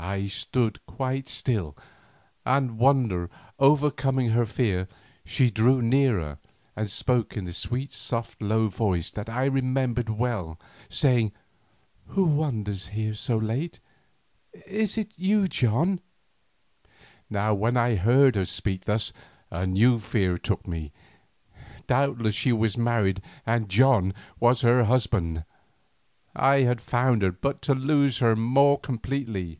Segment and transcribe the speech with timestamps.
[0.00, 1.76] I stood quite still,
[2.46, 4.86] and wonder overcoming her fear,
[5.24, 6.38] she drew nearer
[6.76, 7.92] and spoke in the sweet
[8.38, 10.56] low voice that I remembered well,
[10.88, 11.32] saying,
[12.10, 13.80] "Who wanders here so late?
[14.68, 15.98] Is it you, John?"
[17.28, 19.12] Now when I heard her speak thus
[19.50, 20.92] a new fear took me.
[21.88, 25.42] Doubtless she was married and "John" was her husband.
[26.36, 29.58] I had found her but to lose her more completely.